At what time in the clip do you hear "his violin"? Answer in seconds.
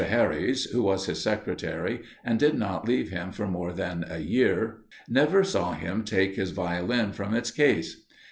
6.33-7.11